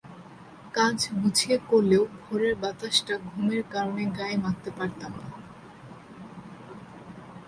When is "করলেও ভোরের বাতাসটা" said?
1.69-3.15